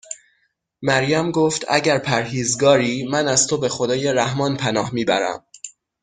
[0.81, 5.45] مریم گفت: اگر پرهیزگاری، من از تو به خدای رحمان پناه میبرم